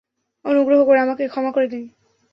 [0.45, 1.83] অনুগ্রহ করে আমাকে ক্ষমা করে দিন।